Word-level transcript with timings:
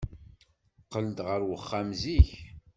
Qqel-d 0.83 1.17
ɣer 1.27 1.41
uxxam 1.55 1.89
zik. 2.01 2.29